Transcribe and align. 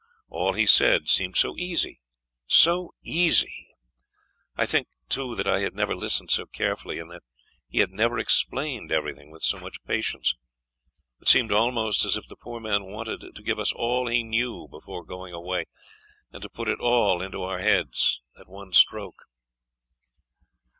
All 0.29 0.53
he 0.53 0.65
said 0.65 1.07
seemed 1.09 1.37
so 1.37 1.55
easy, 1.59 1.99
so 2.47 2.95
easy! 3.03 3.67
I 4.55 4.65
think, 4.65 4.87
too, 5.09 5.35
that 5.35 5.45
I 5.45 5.59
had 5.59 5.75
never 5.75 5.95
listened 5.95 6.31
so 6.31 6.47
carefully, 6.47 6.97
and 6.97 7.11
that 7.11 7.21
he 7.67 7.81
had 7.81 7.91
never 7.91 8.17
explained 8.17 8.91
everything 8.91 9.29
with 9.29 9.43
so 9.43 9.59
much 9.59 9.77
patience. 9.83 10.33
It 11.21 11.27
seemed 11.27 11.51
almost 11.51 12.03
as 12.03 12.17
if 12.17 12.27
the 12.27 12.35
poor 12.35 12.59
man 12.59 12.85
wanted 12.85 13.35
to 13.35 13.43
give 13.43 13.59
us 13.59 13.71
all 13.73 14.07
he 14.07 14.23
knew 14.23 14.67
before 14.71 15.03
going 15.03 15.35
away, 15.35 15.65
and 16.31 16.41
to 16.41 16.49
put 16.49 16.67
it 16.67 16.79
all 16.79 17.21
into 17.21 17.43
our 17.43 17.59
heads 17.59 18.21
at 18.39 18.47
one 18.47 18.73
stroke. 18.73 19.21